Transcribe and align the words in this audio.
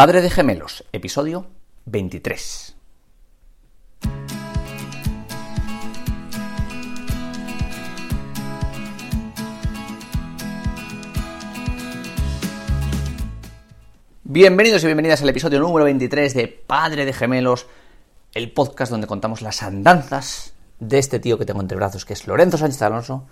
Padre 0.00 0.22
de 0.22 0.30
Gemelos, 0.30 0.82
episodio 0.92 1.44
23. 1.84 2.74
Bienvenidos 14.24 14.82
y 14.82 14.86
bienvenidas 14.86 15.20
al 15.20 15.28
episodio 15.28 15.60
número 15.60 15.84
23 15.84 16.32
de 16.32 16.48
Padre 16.48 17.04
de 17.04 17.12
Gemelos, 17.12 17.66
el 18.32 18.50
podcast 18.52 18.90
donde 18.90 19.06
contamos 19.06 19.42
las 19.42 19.62
andanzas 19.62 20.54
de 20.78 20.98
este 20.98 21.20
tío 21.20 21.36
que 21.36 21.44
tengo 21.44 21.60
entre 21.60 21.76
brazos, 21.76 22.06
que 22.06 22.14
es 22.14 22.26
Lorenzo 22.26 22.56
Sánchez 22.56 22.80
Alonso 22.80 23.26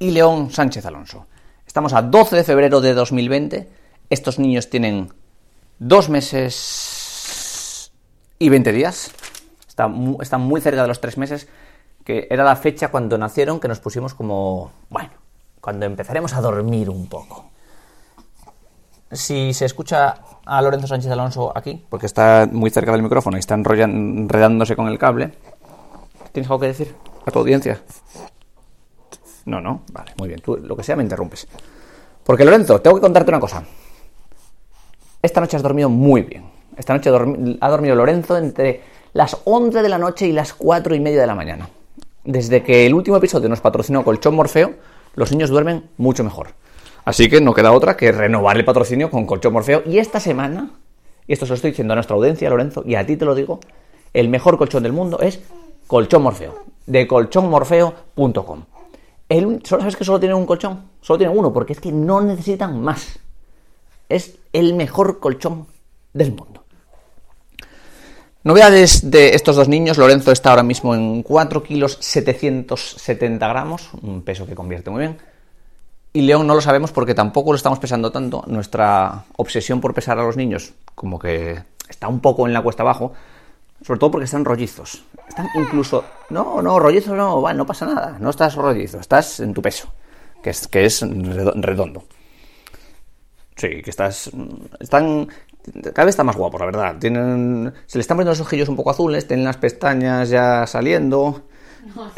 y 0.00 0.10
León 0.10 0.50
Sánchez 0.50 0.84
Alonso. 0.84 1.28
Estamos 1.64 1.92
a 1.92 2.02
12 2.02 2.34
de 2.34 2.42
febrero 2.42 2.80
de 2.80 2.92
2020. 2.92 3.68
Estos 4.10 4.40
niños 4.40 4.68
tienen 4.68 5.21
dos 5.78 6.08
meses 6.08 7.92
y 8.38 8.48
20 8.48 8.72
días. 8.72 9.12
Están 9.68 9.92
muy, 9.92 10.16
están 10.20 10.40
muy 10.40 10.60
cerca 10.60 10.82
de 10.82 10.88
los 10.88 11.00
tres 11.00 11.16
meses, 11.16 11.48
que 12.04 12.26
era 12.30 12.44
la 12.44 12.56
fecha 12.56 12.88
cuando 12.88 13.16
nacieron 13.18 13.60
que 13.60 13.68
nos 13.68 13.80
pusimos 13.80 14.14
como, 14.14 14.72
bueno, 14.90 15.10
cuando 15.60 15.86
empezaremos 15.86 16.34
a 16.34 16.40
dormir 16.40 16.90
un 16.90 17.06
poco. 17.08 17.50
Si 19.10 19.52
se 19.52 19.66
escucha 19.66 20.16
a 20.44 20.62
Lorenzo 20.62 20.86
Sánchez 20.86 21.10
Alonso 21.10 21.52
aquí, 21.56 21.84
porque 21.88 22.06
está 22.06 22.48
muy 22.50 22.70
cerca 22.70 22.92
del 22.92 23.02
micrófono 23.02 23.36
y 23.36 23.40
está 23.40 23.54
enredándose 23.54 24.74
con 24.74 24.88
el 24.88 24.98
cable, 24.98 25.32
¿tienes 26.32 26.50
algo 26.50 26.60
que 26.60 26.68
decir 26.68 26.94
a 27.24 27.30
tu 27.30 27.38
audiencia? 27.38 27.80
No, 29.44 29.60
no, 29.60 29.82
vale, 29.92 30.12
muy 30.18 30.28
bien. 30.28 30.40
Tú 30.40 30.56
lo 30.56 30.76
que 30.76 30.82
sea 30.82 30.96
me 30.96 31.02
interrumpes. 31.02 31.46
Porque 32.24 32.44
Lorenzo, 32.44 32.80
tengo 32.80 32.96
que 32.96 33.02
contarte 33.02 33.30
una 33.30 33.40
cosa. 33.40 33.62
Esta 35.22 35.40
noche 35.40 35.56
has 35.56 35.62
dormido 35.62 35.88
muy 35.88 36.22
bien. 36.22 36.42
Esta 36.76 36.94
noche 36.94 37.08
ha 37.08 37.70
dormido 37.70 37.94
Lorenzo 37.94 38.36
entre 38.36 38.80
las 39.12 39.36
11 39.44 39.80
de 39.80 39.88
la 39.88 39.96
noche 39.96 40.26
y 40.26 40.32
las 40.32 40.52
4 40.52 40.96
y 40.96 41.00
media 41.00 41.20
de 41.20 41.28
la 41.28 41.36
mañana. 41.36 41.68
Desde 42.24 42.64
que 42.64 42.86
el 42.86 42.94
último 42.94 43.18
episodio 43.18 43.48
nos 43.48 43.60
patrocinó 43.60 44.02
Colchón 44.02 44.34
Morfeo, 44.34 44.74
los 45.14 45.30
niños 45.30 45.50
duermen 45.50 45.84
mucho 45.96 46.24
mejor. 46.24 46.48
Así 47.04 47.28
que 47.28 47.40
no 47.40 47.54
queda 47.54 47.70
otra 47.70 47.96
que 47.96 48.10
renovar 48.10 48.56
el 48.56 48.64
patrocinio 48.64 49.10
con 49.10 49.24
Colchón 49.24 49.52
Morfeo. 49.52 49.84
Y 49.86 49.98
esta 49.98 50.18
semana, 50.18 50.70
y 51.28 51.34
esto 51.34 51.46
se 51.46 51.50
lo 51.50 51.54
estoy 51.54 51.70
diciendo 51.70 51.92
a 51.92 51.96
nuestra 51.96 52.16
audiencia, 52.16 52.50
Lorenzo, 52.50 52.82
y 52.84 52.96
a 52.96 53.06
ti 53.06 53.16
te 53.16 53.24
lo 53.24 53.36
digo, 53.36 53.60
el 54.12 54.28
mejor 54.28 54.58
colchón 54.58 54.82
del 54.82 54.92
mundo 54.92 55.20
es 55.20 55.40
Colchón 55.86 56.22
Morfeo, 56.22 56.64
de 56.86 57.06
colchonmorfeo.com. 57.06 58.64
¿Solo 59.62 59.80
sabes 59.80 59.94
que 59.94 60.04
solo 60.04 60.18
tienen 60.18 60.36
un 60.36 60.46
colchón? 60.46 60.82
Solo 61.00 61.18
tienen 61.18 61.38
uno, 61.38 61.52
porque 61.52 61.74
es 61.74 61.80
que 61.80 61.92
no 61.92 62.20
necesitan 62.20 62.80
más. 62.80 63.20
Es 64.12 64.36
el 64.52 64.74
mejor 64.74 65.20
colchón 65.20 65.66
del 66.12 66.32
mundo. 66.32 66.64
Novedades 68.44 69.10
de 69.10 69.34
estos 69.34 69.56
dos 69.56 69.68
niños. 69.68 69.96
Lorenzo 69.96 70.32
está 70.32 70.50
ahora 70.50 70.62
mismo 70.62 70.94
en 70.94 71.22
4 71.22 71.62
kilos 71.62 71.96
770 71.98 73.48
gramos, 73.48 73.88
un 74.02 74.20
peso 74.20 74.46
que 74.46 74.54
convierte 74.54 74.90
muy 74.90 75.00
bien. 75.00 75.18
Y 76.12 76.20
León 76.20 76.46
no 76.46 76.54
lo 76.54 76.60
sabemos 76.60 76.92
porque 76.92 77.14
tampoco 77.14 77.52
lo 77.52 77.56
estamos 77.56 77.78
pesando 77.78 78.12
tanto. 78.12 78.44
Nuestra 78.48 79.24
obsesión 79.36 79.80
por 79.80 79.94
pesar 79.94 80.18
a 80.18 80.24
los 80.24 80.36
niños, 80.36 80.74
como 80.94 81.18
que 81.18 81.62
está 81.88 82.06
un 82.08 82.20
poco 82.20 82.46
en 82.46 82.52
la 82.52 82.60
cuesta 82.60 82.82
abajo, 82.82 83.14
sobre 83.80 83.98
todo 83.98 84.10
porque 84.10 84.26
están 84.26 84.44
rollizos. 84.44 85.04
Están 85.26 85.48
incluso. 85.54 86.04
No, 86.28 86.60
no, 86.60 86.78
rollizos 86.78 87.16
no, 87.16 87.50
no 87.50 87.66
pasa 87.66 87.86
nada. 87.86 88.18
No 88.20 88.28
estás 88.28 88.56
rollizo, 88.56 89.00
estás 89.00 89.40
en 89.40 89.54
tu 89.54 89.62
peso, 89.62 89.88
que 90.42 90.50
es, 90.50 90.68
que 90.68 90.84
es 90.84 91.00
redondo. 91.00 92.04
Sí, 93.62 93.80
que 93.80 93.90
estás. 93.90 94.28
Están. 94.80 95.28
Cada 95.94 96.04
vez 96.04 96.14
está 96.14 96.24
más 96.24 96.34
guapo, 96.34 96.58
la 96.58 96.64
verdad. 96.64 96.96
Tienen. 96.98 97.72
Se 97.86 97.96
le 97.96 98.00
están 98.00 98.16
poniendo 98.16 98.32
los 98.32 98.40
ojillos 98.40 98.68
un 98.68 98.74
poco 98.74 98.90
azules, 98.90 99.28
tienen 99.28 99.44
las 99.44 99.56
pestañas 99.56 100.30
ya 100.30 100.66
saliendo. 100.66 101.42
No, 101.94 102.10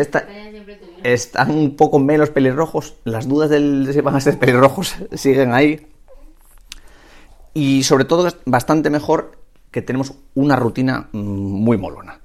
están 1.03 1.51
un 1.51 1.77
poco 1.77 1.99
menos 1.99 2.31
pelirrojos. 2.31 2.95
Las 3.05 3.29
dudas 3.29 3.51
de 3.51 3.93
si 3.93 4.01
van 4.01 4.17
a 4.17 4.23
ser 4.23 4.39
pelirrojos 4.39 4.97
siguen 5.13 5.53
ahí. 5.53 5.87
Y 7.53 7.83
sobre 7.83 8.07
todo, 8.07 8.27
bastante 8.47 8.89
mejor 8.89 9.33
que 9.71 9.83
tenemos 9.83 10.15
una 10.35 10.57
rutina 10.57 11.11
mm, 11.13 11.19
muy 11.19 11.77
molona. 11.77 12.21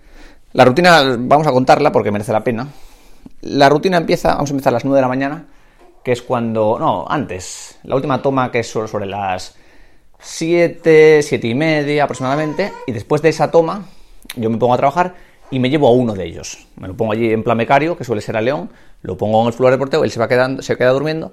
La 0.53 0.63
rutina, 0.63 1.18
vamos 1.19 1.46
a 1.46 1.51
contarla 1.51 1.91
porque 1.91 2.09
merece 2.09 2.31
la 2.31 2.46
pena. 2.46 2.69
La 3.41 3.68
rutina 3.68 3.97
empieza, 3.97 4.36
vamos 4.36 4.51
a 4.51 4.53
empezar 4.53 4.72
a 4.72 4.75
las 4.75 4.86
9 4.86 4.96
de 4.96 5.01
la 5.01 5.07
mañana, 5.09 5.46
que 6.04 6.12
es 6.12 6.22
cuando, 6.22 6.78
no, 6.80 7.06
antes, 7.08 7.80
la 7.84 7.96
última 7.96 8.22
toma 8.22 8.52
que 8.52 8.60
es 8.60 8.68
sobre 8.68 9.06
las 9.06 9.56
7, 10.20 11.22
7 11.22 11.48
y 11.48 11.56
media 11.56 12.04
aproximadamente, 12.04 12.72
y 12.88 12.92
después 12.92 13.22
de 13.22 13.30
esa 13.30 13.52
toma 13.52 13.86
yo 14.36 14.50
me 14.50 14.58
pongo 14.58 14.74
a 14.74 14.78
trabajar 14.78 15.16
y 15.52 15.60
me 15.60 15.70
llevo 15.70 15.88
a 15.88 15.92
uno 15.92 16.14
de 16.14 16.26
ellos. 16.26 16.68
Me 16.76 16.88
lo 16.88 16.96
pongo 16.96 17.14
allí 17.14 17.32
en 17.32 17.44
plan 17.44 17.58
becario, 17.58 17.98
que 17.98 18.04
suele 18.04 18.22
ser 18.22 18.38
a 18.38 18.42
León, 18.42 18.70
lo 19.02 19.18
pongo 19.18 19.42
en 19.42 19.48
el 19.48 19.54
flor 19.54 19.72
de 19.72 19.78
porteo, 19.78 20.04
él 20.04 20.12
se 20.12 20.20
va 20.20 20.28
quedando, 20.28 20.62
se 20.62 20.78
queda 20.78 20.92
durmiendo 20.92 21.32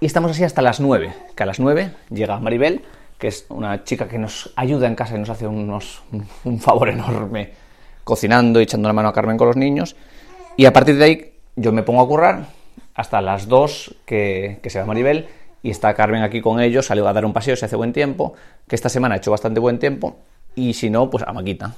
y 0.00 0.06
estamos 0.06 0.30
así 0.30 0.44
hasta 0.44 0.60
las 0.60 0.78
9, 0.80 1.12
que 1.34 1.42
a 1.42 1.46
las 1.46 1.58
9 1.58 1.90
llega 2.10 2.38
Maribel, 2.38 2.82
que 3.18 3.28
es 3.28 3.46
una 3.48 3.82
chica 3.84 4.08
que 4.08 4.18
nos 4.18 4.52
ayuda 4.56 4.86
en 4.86 4.94
casa 4.94 5.16
y 5.16 5.18
nos 5.18 5.30
hace 5.30 5.46
unos, 5.46 6.02
un 6.44 6.60
favor 6.60 6.90
enorme 6.90 7.52
cocinando 8.04 8.60
y 8.60 8.64
echando 8.64 8.88
la 8.88 8.92
mano 8.92 9.08
a 9.08 9.12
Carmen 9.12 9.36
con 9.36 9.48
los 9.48 9.56
niños. 9.56 9.96
Y 10.56 10.66
a 10.66 10.72
partir 10.72 10.96
de 10.96 11.04
ahí 11.04 11.32
yo 11.56 11.72
me 11.72 11.82
pongo 11.82 12.02
a 12.02 12.06
currar 12.06 12.46
hasta 12.96 13.20
las 13.20 13.46
2 13.46 13.94
que, 14.04 14.58
que 14.62 14.70
se 14.70 14.80
va 14.80 14.86
Maribel 14.86 15.28
y 15.62 15.70
está 15.70 15.94
Carmen 15.94 16.22
aquí 16.22 16.40
con 16.40 16.60
ellos, 16.60 16.86
salió 16.86 17.06
a 17.06 17.12
dar 17.12 17.24
un 17.24 17.32
paseo, 17.32 17.54
se 17.54 17.66
hace 17.66 17.76
buen 17.76 17.92
tiempo, 17.92 18.34
que 18.66 18.74
esta 18.74 18.88
semana 18.88 19.14
ha 19.14 19.18
hecho 19.18 19.30
bastante 19.30 19.60
buen 19.60 19.78
tiempo 19.78 20.16
y 20.54 20.74
si 20.74 20.90
no, 20.90 21.08
pues 21.08 21.22
a 21.24 21.32
Maquita 21.32 21.74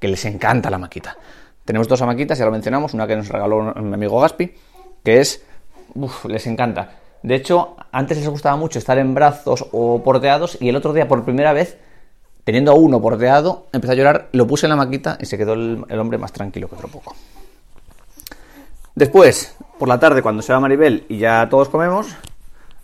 que 0.00 0.08
les 0.08 0.24
encanta 0.24 0.70
la 0.70 0.78
maquita. 0.78 1.16
Tenemos 1.64 1.86
dos 1.86 2.02
amaquitas, 2.02 2.38
ya 2.38 2.46
lo 2.46 2.50
mencionamos, 2.50 2.94
una 2.94 3.06
que 3.06 3.14
nos 3.14 3.28
regaló 3.28 3.74
mi 3.74 3.94
amigo 3.94 4.18
Gaspi, 4.18 4.52
que 5.04 5.20
es, 5.20 5.44
uf, 5.94 6.24
les 6.24 6.46
encanta. 6.46 6.94
De 7.22 7.34
hecho, 7.34 7.76
antes 7.92 8.16
les 8.16 8.28
gustaba 8.28 8.56
mucho 8.56 8.78
estar 8.78 8.98
en 8.98 9.14
brazos 9.14 9.66
o 9.70 10.02
porteados 10.02 10.56
y 10.60 10.70
el 10.70 10.76
otro 10.76 10.94
día 10.94 11.06
por 11.06 11.22
primera 11.24 11.52
vez, 11.52 11.76
teniendo 12.44 12.72
a 12.72 12.74
uno 12.74 13.00
porteado, 13.00 13.66
empezó 13.72 13.92
a 13.92 13.94
llorar, 13.94 14.28
lo 14.32 14.46
puse 14.46 14.66
en 14.66 14.70
la 14.70 14.76
maquita 14.76 15.18
y 15.20 15.26
se 15.26 15.36
quedó 15.36 15.52
el, 15.52 15.84
el 15.88 15.98
hombre 16.00 16.16
más 16.16 16.32
tranquilo 16.32 16.66
que 16.68 16.76
otro 16.76 16.88
poco. 16.88 17.14
Después, 19.00 19.56
por 19.78 19.88
la 19.88 19.98
tarde, 19.98 20.20
cuando 20.20 20.42
se 20.42 20.52
va 20.52 20.60
Maribel 20.60 21.06
y 21.08 21.16
ya 21.16 21.48
todos 21.48 21.70
comemos, 21.70 22.08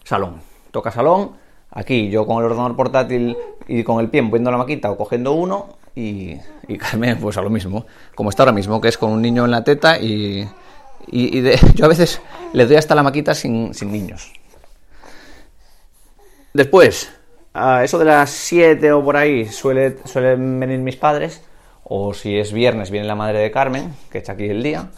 salón. 0.03 0.41
Toca 0.71 0.91
salón, 0.91 1.33
aquí 1.71 2.09
yo 2.09 2.27
con 2.27 2.39
el 2.39 2.45
ordenador 2.45 2.75
portátil 2.75 3.37
y 3.69 3.85
con 3.85 4.01
el 4.01 4.09
pie 4.09 4.23
viendo 4.23 4.51
la 4.51 4.57
maquita 4.57 4.91
o 4.91 4.97
cogiendo 4.97 5.33
uno 5.33 5.77
y, 5.95 6.39
Carmen 6.79 7.19
pues 7.21 7.37
a 7.37 7.43
lo 7.43 7.51
mismo, 7.51 7.85
como 8.15 8.31
está 8.31 8.45
ahora 8.45 8.53
mismo, 8.53 8.81
que 8.81 8.89
es 8.89 8.97
con 8.97 9.11
un 9.11 9.21
niño 9.21 9.45
en 9.45 9.51
la 9.51 9.63
teta 9.63 9.99
y, 9.99 10.49
y, 11.07 11.43
yo 11.75 11.85
a 11.85 11.89
veces 11.89 12.23
le 12.55 12.65
doy 12.65 12.77
hasta 12.77 12.95
la 12.95 13.03
maquita 13.03 13.35
sin, 13.35 13.73
niños. 13.83 14.33
Después, 16.55 17.13
a 17.53 17.85
eso 17.85 17.99
de 17.99 18.07
las 18.07 18.31
7 18.31 18.91
o 18.93 19.05
por 19.05 19.19
ahí 19.19 19.49
suele, 19.49 19.99
suelen 20.07 20.59
venir 20.61 20.79
mis 20.79 20.97
padres, 20.97 21.43
o 21.85 22.15
si 22.15 22.39
es 22.39 22.55
viernes 22.55 22.91
viene 22.91 23.07
la 23.07 23.17
madre 23.17 23.41
de 23.41 23.51
Carmen, 23.51 23.95
que 24.11 24.17
echa 24.17 24.33
aquí 24.33 24.47
el 24.47 24.63
día, 24.63 24.89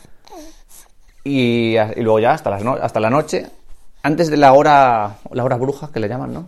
y, 1.28 1.76
y 1.76 2.02
luego 2.02 2.20
ya 2.20 2.32
hasta, 2.32 2.50
las 2.50 2.64
hasta 2.64 3.00
la 3.00 3.10
noche, 3.10 3.46
antes 4.02 4.30
de 4.30 4.36
la 4.36 4.52
hora, 4.52 5.16
la 5.30 5.44
hora 5.44 5.56
bruja 5.56 5.90
que 5.92 6.00
le 6.00 6.08
llaman, 6.08 6.32
¿no? 6.32 6.46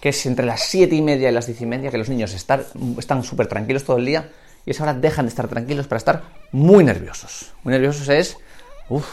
que 0.00 0.08
es 0.08 0.26
entre 0.26 0.46
las 0.46 0.62
7 0.62 0.94
y 0.94 1.02
media 1.02 1.28
y 1.28 1.32
las 1.32 1.46
10 1.46 1.60
y 1.60 1.66
media, 1.66 1.90
que 1.90 1.98
los 1.98 2.08
niños 2.08 2.34
están 2.34 3.22
súper 3.22 3.46
tranquilos 3.46 3.84
todo 3.84 3.98
el 3.98 4.06
día 4.06 4.30
y 4.64 4.70
esa 4.70 4.84
hora 4.84 4.94
dejan 4.94 5.26
de 5.26 5.28
estar 5.28 5.46
tranquilos 5.46 5.86
para 5.86 5.98
estar 5.98 6.22
muy 6.52 6.84
nerviosos. 6.84 7.52
Muy 7.62 7.72
nerviosos 7.72 8.08
es 8.08 8.38
uf, 8.88 9.06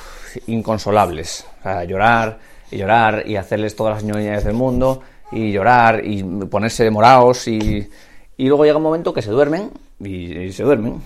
inconsolables. 0.48 1.46
Llorar 1.88 2.40
y 2.72 2.78
llorar 2.78 3.24
y 3.26 3.36
hacerles 3.36 3.76
todas 3.76 3.96
las 3.96 4.04
ñoñas 4.04 4.46
del 4.46 4.54
mundo 4.54 5.02
y 5.32 5.52
llorar 5.52 6.06
y 6.06 6.24
ponerse 6.24 6.86
demorados 6.86 7.48
y, 7.50 7.90
y 8.38 8.48
luego 8.48 8.64
llega 8.64 8.78
un 8.78 8.84
momento 8.84 9.14
que 9.14 9.22
se 9.22 9.32
duermen 9.32 9.72
y, 10.00 10.52
se 10.54 10.64
duermen. 10.64 11.02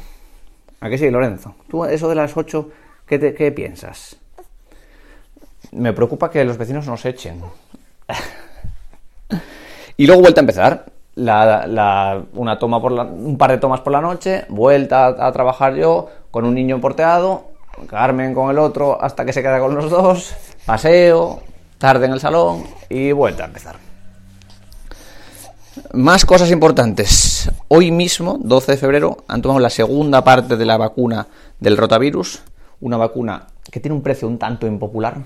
¿A 0.79 0.89
qué 0.89 0.97
sí, 0.97 1.09
Lorenzo? 1.09 1.55
¿Tú 1.67 1.85
eso 1.85 2.07
de 2.07 2.15
las 2.15 2.37
8 2.37 2.69
qué, 3.19 3.51
piensas? 3.51 4.15
Me 5.71 5.93
preocupa 5.93 6.29
que 6.29 6.43
los 6.43 6.57
vecinos 6.57 6.87
nos 6.87 7.05
echen. 7.05 7.41
Y 9.97 10.07
luego 10.07 10.21
vuelta 10.21 10.41
a 10.41 10.43
empezar. 10.43 10.85
una 11.15 12.57
toma 12.57 12.81
por 12.81 12.93
un 12.93 13.37
par 13.37 13.51
de 13.51 13.59
tomas 13.59 13.81
por 13.81 13.93
la 13.93 14.01
noche, 14.01 14.45
vuelta 14.49 15.05
a, 15.05 15.31
trabajar 15.31 15.75
yo 15.75 16.09
con 16.31 16.43
un 16.43 16.55
niño 16.55 16.81
porteado, 16.81 17.51
Carmen 17.87 18.33
con 18.33 18.49
el 18.49 18.57
otro 18.57 18.99
hasta 18.99 19.25
que 19.25 19.33
se 19.33 19.43
queda 19.43 19.59
con 19.59 19.75
los 19.75 19.91
dos, 19.91 20.33
paseo, 20.65 21.41
tarde 21.77 22.07
en 22.07 22.13
el 22.13 22.19
salón 22.19 22.63
y 22.89 23.11
vuelta 23.11 23.43
a 23.43 23.47
empezar. 23.47 23.75
Más 25.93 26.25
cosas 26.25 26.49
importantes. 26.49 27.51
Hoy 27.67 27.91
mismo, 27.91 28.37
12 28.41 28.71
de 28.71 28.77
febrero, 28.77 29.17
han 29.27 29.41
tomado 29.41 29.59
la 29.59 29.69
segunda 29.69 30.23
parte 30.23 30.57
de 30.57 30.65
la 30.65 30.77
vacuna 30.77 31.27
del 31.59 31.77
rotavirus, 31.77 32.41
una 32.81 32.97
vacuna 32.97 33.47
que 33.71 33.79
tiene 33.79 33.95
un 33.95 34.01
precio 34.01 34.27
un 34.27 34.37
tanto 34.37 34.67
impopular, 34.67 35.17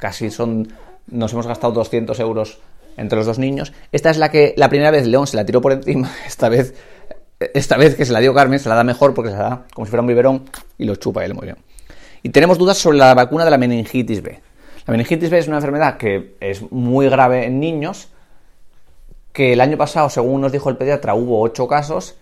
casi 0.00 0.30
son, 0.30 0.68
nos 1.06 1.32
hemos 1.32 1.46
gastado 1.46 1.72
200 1.74 2.18
euros 2.20 2.58
entre 2.96 3.16
los 3.16 3.26
dos 3.26 3.38
niños. 3.38 3.72
Esta 3.92 4.10
es 4.10 4.18
la 4.18 4.30
que 4.30 4.54
la 4.56 4.68
primera 4.68 4.90
vez 4.90 5.06
León 5.06 5.26
se 5.26 5.36
la 5.36 5.44
tiró 5.44 5.60
por 5.60 5.72
encima, 5.72 6.10
esta 6.26 6.48
vez, 6.48 6.74
esta 7.38 7.76
vez 7.76 7.94
que 7.94 8.04
se 8.04 8.12
la 8.12 8.20
dio 8.20 8.34
Carmen, 8.34 8.58
se 8.58 8.68
la 8.68 8.74
da 8.74 8.84
mejor 8.84 9.14
porque 9.14 9.30
se 9.30 9.36
la 9.36 9.42
da 9.42 9.64
como 9.74 9.86
si 9.86 9.90
fuera 9.90 10.00
un 10.00 10.08
biberón 10.08 10.44
y 10.78 10.84
lo 10.84 10.96
chupa 10.96 11.24
él 11.24 11.34
muy 11.34 11.44
bien. 11.44 11.58
Y 12.22 12.30
tenemos 12.30 12.58
dudas 12.58 12.78
sobre 12.78 12.98
la 12.98 13.14
vacuna 13.14 13.44
de 13.44 13.50
la 13.50 13.58
meningitis 13.58 14.22
B. 14.22 14.40
La 14.86 14.92
meningitis 14.92 15.30
B 15.30 15.38
es 15.38 15.46
una 15.46 15.56
enfermedad 15.56 15.96
que 15.96 16.36
es 16.40 16.70
muy 16.72 17.08
grave 17.08 17.44
en 17.44 17.60
niños, 17.60 18.08
que 19.32 19.52
el 19.52 19.60
año 19.60 19.76
pasado, 19.76 20.08
según 20.08 20.40
nos 20.40 20.50
dijo 20.50 20.70
el 20.70 20.76
pediatra, 20.76 21.14
hubo 21.14 21.40
8 21.42 21.68
casos 21.68 22.16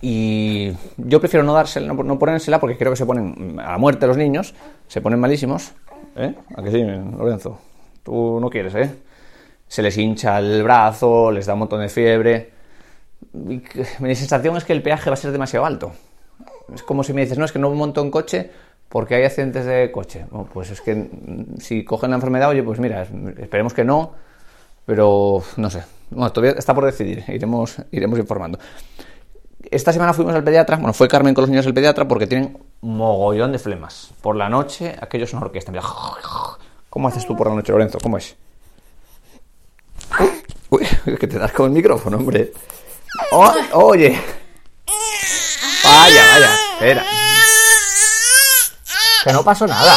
y 0.00 0.72
yo 0.96 1.20
prefiero 1.20 1.44
no 1.44 1.52
dársela, 1.52 1.92
no, 1.92 2.18
ponérsela 2.18 2.58
porque 2.58 2.76
creo 2.76 2.92
que 2.92 2.96
se 2.96 3.06
ponen 3.06 3.58
a 3.60 3.72
la 3.72 3.78
muerte 3.78 4.06
los 4.06 4.16
niños, 4.16 4.54
se 4.88 5.00
ponen 5.00 5.20
malísimos. 5.20 5.72
¿Eh? 6.16 6.34
¿A 6.56 6.62
que 6.62 6.70
sí, 6.70 6.82
Lorenzo? 6.82 7.58
Tú 8.02 8.38
no 8.40 8.48
quieres, 8.48 8.74
¿eh? 8.74 8.90
Se 9.68 9.82
les 9.82 9.96
hincha 9.96 10.38
el 10.38 10.62
brazo, 10.62 11.30
les 11.30 11.46
da 11.46 11.52
un 11.52 11.60
montón 11.60 11.80
de 11.80 11.88
fiebre. 11.88 12.50
mi 13.32 14.14
sensación 14.14 14.56
es 14.56 14.64
que 14.64 14.72
el 14.72 14.82
peaje 14.82 15.10
va 15.10 15.14
a 15.14 15.16
ser 15.16 15.32
demasiado 15.32 15.66
alto. 15.66 15.92
Es 16.74 16.82
como 16.82 17.04
si 17.04 17.12
me 17.12 17.22
dices, 17.22 17.38
no, 17.38 17.44
es 17.44 17.52
que 17.52 17.58
no 17.58 17.70
monto 17.70 18.00
en 18.02 18.10
coche 18.10 18.50
porque 18.88 19.14
hay 19.14 19.24
accidentes 19.24 19.64
de 19.66 19.90
coche. 19.92 20.26
pues 20.52 20.70
es 20.70 20.80
que 20.80 21.08
si 21.58 21.84
cogen 21.84 22.10
la 22.10 22.16
enfermedad, 22.16 22.48
oye, 22.48 22.62
pues 22.62 22.80
mira, 22.80 23.06
esperemos 23.38 23.72
que 23.72 23.84
no, 23.84 24.14
pero 24.84 25.42
no 25.56 25.70
sé. 25.70 25.84
Bueno, 26.10 26.32
todavía 26.32 26.58
está 26.58 26.74
por 26.74 26.84
decidir, 26.84 27.22
iremos, 27.28 27.76
iremos 27.92 28.18
informando. 28.18 28.58
Esta 29.70 29.92
semana 29.92 30.12
fuimos 30.12 30.34
al 30.34 30.42
pediatra, 30.42 30.76
bueno, 30.76 30.92
fue 30.92 31.06
Carmen 31.06 31.32
con 31.32 31.42
los 31.42 31.50
niños 31.50 31.64
al 31.64 31.74
pediatra 31.74 32.08
porque 32.08 32.26
tienen 32.26 32.58
mogollón 32.80 33.52
de 33.52 33.58
flemas. 33.60 34.10
Por 34.20 34.34
la 34.34 34.48
noche, 34.48 34.96
aquellos 35.00 35.30
son 35.30 35.42
orquesta. 35.44 35.70
Mira, 35.70 35.84
¿cómo 36.88 37.06
haces 37.06 37.24
tú 37.24 37.36
por 37.36 37.48
la 37.48 37.54
noche, 37.54 37.70
Lorenzo? 37.70 37.98
¿Cómo 38.02 38.18
es? 38.18 38.34
Uy, 40.70 40.84
que 41.20 41.26
te 41.28 41.38
das 41.38 41.52
con 41.52 41.66
el 41.66 41.72
micrófono, 41.72 42.16
hombre. 42.16 42.52
Oh, 43.30 43.54
oye. 43.74 44.20
Vaya, 45.84 46.22
vaya, 46.32 46.54
espera. 46.72 47.04
Que 49.22 49.32
no 49.32 49.44
pasó 49.44 49.68
nada. 49.68 49.96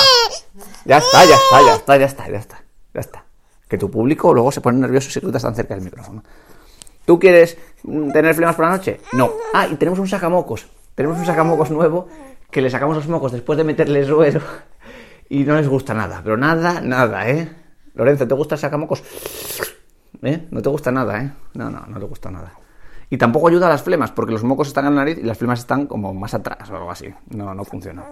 Ya 0.85 0.97
está, 0.99 1.25
ya 1.25 1.35
está, 1.35 1.61
ya 1.65 1.73
está, 1.75 1.97
ya 1.97 2.05
está, 2.05 2.29
ya 2.29 2.37
está. 2.37 2.63
Ya 2.93 2.99
está. 2.99 3.25
Que 3.67 3.79
tu 3.79 3.89
público 3.89 4.35
luego 4.35 4.51
se 4.51 4.61
pone 4.61 4.77
nervioso 4.77 5.09
si 5.09 5.19
tú 5.19 5.27
estás 5.27 5.41
tan 5.41 5.55
cerca 5.55 5.73
del 5.73 5.83
micrófono. 5.83 6.23
¿Tú 7.05 7.19
quieres 7.19 7.57
tener 7.83 8.33
flemas 8.33 8.55
por 8.55 8.65
la 8.65 8.71
noche? 8.71 8.99
No. 9.13 9.31
Ah, 9.53 9.67
y 9.67 9.75
tenemos 9.75 9.99
un 9.99 10.07
sacamocos. 10.07 10.67
Tenemos 10.95 11.17
un 11.17 11.25
sacamocos 11.25 11.71
nuevo 11.71 12.07
que 12.49 12.61
le 12.61 12.69
sacamos 12.69 12.95
los 12.95 13.07
mocos 13.07 13.31
después 13.31 13.57
de 13.57 13.63
meterle 13.63 14.05
suero 14.05 14.41
y 15.29 15.43
no 15.43 15.55
les 15.55 15.67
gusta 15.67 15.93
nada. 15.93 16.21
Pero 16.23 16.37
nada, 16.37 16.81
nada, 16.81 17.27
¿eh? 17.29 17.49
Lorenzo, 17.95 18.27
¿te 18.27 18.35
gusta 18.35 18.55
el 18.55 18.61
sacamocos? 18.61 19.03
¿Eh? 20.21 20.47
No 20.51 20.61
te 20.61 20.69
gusta 20.69 20.91
nada, 20.91 21.21
¿eh? 21.21 21.31
No, 21.55 21.69
no, 21.69 21.85
no 21.87 21.99
te 21.99 22.05
gusta 22.05 22.31
nada. 22.31 22.53
Y 23.09 23.17
tampoco 23.17 23.47
ayuda 23.47 23.67
a 23.67 23.69
las 23.69 23.83
flemas, 23.83 24.11
porque 24.11 24.31
los 24.31 24.43
mocos 24.43 24.69
están 24.69 24.85
en 24.85 24.95
la 24.95 25.01
nariz 25.01 25.17
y 25.19 25.23
las 25.23 25.37
flemas 25.37 25.59
están 25.59 25.85
como 25.87 26.13
más 26.13 26.33
atrás 26.33 26.69
o 26.69 26.75
algo 26.75 26.89
así. 26.89 27.13
No, 27.29 27.53
no 27.53 27.63
funciona. 27.63 28.03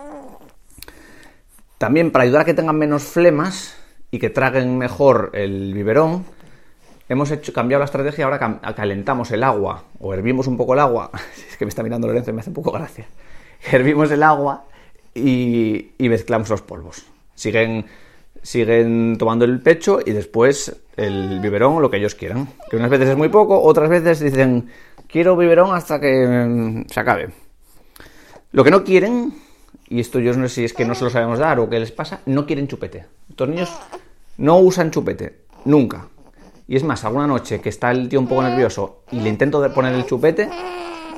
También 1.78 2.12
para 2.12 2.24
ayudar 2.24 2.42
a 2.42 2.46
que 2.46 2.54
tengan 2.54 2.78
menos 2.78 3.04
flemas 3.04 3.76
y 4.12 4.20
que 4.20 4.30
traguen 4.30 4.78
mejor 4.78 5.32
el 5.34 5.74
biberón, 5.74 6.26
hemos 7.12 7.30
hecho, 7.30 7.52
cambiado 7.52 7.80
la 7.80 7.86
estrategia, 7.86 8.24
ahora 8.24 8.62
calentamos 8.74 9.32
el 9.32 9.44
agua 9.44 9.84
o 10.00 10.14
hervimos 10.14 10.48
un 10.48 10.56
poco 10.56 10.74
el 10.74 10.80
agua. 10.80 11.12
Es 11.50 11.58
que 11.58 11.66
me 11.66 11.70
está 11.70 11.84
mirando 11.84 12.08
Lorenzo 12.08 12.32
y 12.32 12.34
me 12.34 12.40
hace 12.40 12.50
un 12.50 12.54
poco 12.54 12.72
gracia. 12.72 13.06
Hervimos 13.72 14.10
el 14.12 14.24
agua 14.24 14.64
y, 15.14 15.92
mezclamos 16.00 16.50
los 16.50 16.62
polvos. 16.62 17.06
Siguen, 17.36 17.86
siguen 18.42 19.18
tomando 19.20 19.44
el 19.46 19.60
pecho 19.60 20.00
y 20.04 20.12
después 20.12 20.76
el 20.96 21.40
biberón 21.42 21.82
lo 21.82 21.92
que 21.92 21.98
ellos 21.98 22.16
quieran. 22.16 22.48
Que 22.70 22.78
unas 22.78 22.90
veces 22.90 23.10
es 23.10 23.18
muy 23.18 23.30
poco, 23.30 23.62
otras 23.62 23.90
veces 23.90 24.22
dicen 24.22 24.70
quiero 25.08 25.36
biberón 25.36 25.76
hasta 25.76 26.00
que 26.00 26.26
mm, 26.26 26.86
se 26.88 27.00
acabe. 27.00 27.30
Lo 28.54 28.64
que 28.64 28.72
no 28.72 28.86
quieren, 28.86 29.34
y 29.90 30.00
esto 30.00 30.20
yo 30.20 30.34
no 30.34 30.48
sé 30.48 30.56
si 30.56 30.64
es 30.64 30.74
que 30.74 30.86
no 30.86 30.96
se 30.96 31.04
lo 31.04 31.10
sabemos 31.10 31.40
dar 31.40 31.60
o 31.60 31.70
qué 31.70 31.80
les 31.80 31.92
pasa, 31.92 32.22
no 32.26 32.46
quieren 32.46 32.68
chupete. 32.68 33.06
Estos 33.30 33.50
niños 33.50 33.70
no 34.38 34.60
usan 34.60 34.92
chupete, 34.92 35.42
nunca. 35.66 36.08
Y 36.68 36.76
es 36.76 36.84
más, 36.84 37.04
alguna 37.04 37.28
noche 37.28 37.60
que 37.60 37.70
está 37.70 37.92
el 37.92 38.08
tío 38.08 38.20
un 38.20 38.28
poco 38.28 38.44
nervioso 38.44 39.04
y 39.12 39.20
le 39.20 39.30
intento 39.30 39.74
poner 39.74 39.94
el 39.94 40.06
chupete. 40.06 40.50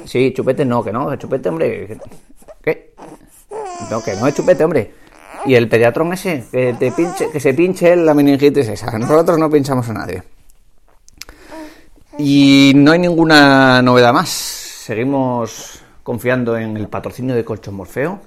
Sí, 0.05 0.33
chupete 0.33 0.65
no, 0.65 0.83
que 0.83 0.91
no, 0.91 1.15
chupete, 1.15 1.49
hombre. 1.49 1.97
¿Qué? 2.61 2.93
No, 3.89 4.01
que 4.01 4.15
no 4.15 4.27
es 4.27 4.33
chupete, 4.33 4.63
hombre. 4.63 4.93
Y 5.45 5.55
el 5.55 5.67
pediatrón 5.67 6.13
ese, 6.13 6.45
que, 6.51 6.73
te 6.73 6.91
pinche, 6.91 7.29
que 7.29 7.39
se 7.39 7.53
pinche 7.53 7.95
la 7.95 8.13
meningitis 8.13 8.67
esa. 8.67 8.97
Nosotros 8.97 9.37
no 9.37 9.49
pinchamos 9.49 9.87
a 9.89 9.93
nadie. 9.93 10.23
Y 12.17 12.73
no 12.75 12.91
hay 12.91 12.99
ninguna 12.99 13.81
novedad 13.81 14.13
más. 14.13 14.29
Seguimos 14.29 15.81
confiando 16.03 16.57
en 16.57 16.77
el 16.77 16.87
patrocinio 16.87 17.35
de 17.35 17.43
Colchón 17.43 17.75
Morfeo 17.75 18.19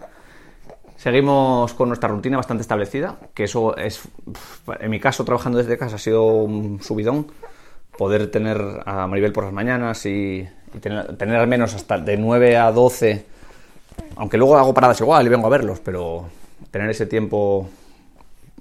Seguimos 0.96 1.74
con 1.74 1.88
nuestra 1.88 2.08
rutina 2.08 2.38
bastante 2.38 2.62
establecida, 2.62 3.16
que 3.34 3.44
eso 3.44 3.76
es, 3.76 4.02
en 4.80 4.90
mi 4.90 4.98
caso, 4.98 5.24
trabajando 5.24 5.58
desde 5.58 5.76
casa 5.76 5.96
ha 5.96 5.98
sido 5.98 6.24
un 6.24 6.82
subidón. 6.82 7.26
Poder 7.98 8.30
tener 8.30 8.58
a 8.84 9.06
Maribel 9.06 9.32
por 9.32 9.44
las 9.44 9.52
mañanas 9.52 10.04
y, 10.06 10.46
tener, 10.80 11.36
al 11.36 11.46
menos 11.46 11.74
hasta 11.74 11.98
de 11.98 12.16
9 12.16 12.56
a 12.56 12.72
12, 12.72 13.24
aunque 14.16 14.38
luego 14.38 14.56
hago 14.56 14.74
paradas 14.74 15.00
igual 15.00 15.26
y 15.26 15.28
vengo 15.28 15.46
a 15.46 15.50
verlos, 15.50 15.80
pero 15.80 16.28
tener 16.70 16.90
ese 16.90 17.06
tiempo 17.06 17.68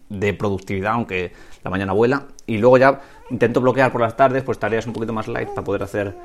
de 0.09 0.33
productividad, 0.33 0.93
aunque 0.93 1.31
la 1.63 1.71
mañana 1.71 1.93
vuela, 1.93 2.27
y 2.45 2.57
luego 2.57 2.77
ya 2.77 3.01
intento 3.29 3.59
bloquear 3.59 3.91
por 3.91 4.01
las 4.01 4.15
tardes 4.15 4.43
pues 4.43 4.59
tareas 4.59 4.85
un 4.85 4.93
poquito 4.93 5.13
más 5.13 5.27
light 5.27 5.49
para 5.49 5.63
poder 5.63 5.83
hacer 5.83 6.15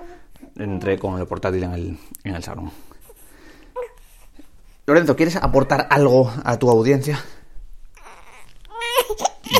entre 0.56 0.98
con 0.98 1.18
el 1.18 1.26
portátil 1.26 1.64
en 1.64 1.72
el, 1.72 1.98
en 2.24 2.34
el 2.34 2.42
salón. 2.42 2.70
Lorenzo, 4.90 5.14
¿quieres 5.14 5.36
aportar 5.36 5.86
algo 5.88 6.34
a 6.44 6.56
tu 6.56 6.68
audiencia? 6.68 7.24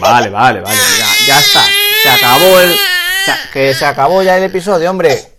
Vale, 0.00 0.28
vale, 0.28 0.60
vale. 0.60 0.76
Ya, 1.24 1.38
está. 1.38 1.62
Se 2.02 2.10
acabó 2.10 2.58
el. 2.58 2.76
que 3.52 3.72
se 3.72 3.86
acabó 3.86 4.24
ya 4.24 4.36
el 4.36 4.42
episodio, 4.42 4.90
hombre. 4.90 5.38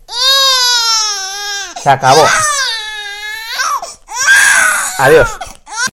Se 1.83 1.89
acabó. 1.89 2.25
Adiós. 4.99 5.27